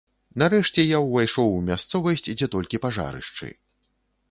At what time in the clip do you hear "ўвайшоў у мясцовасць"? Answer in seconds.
1.07-2.25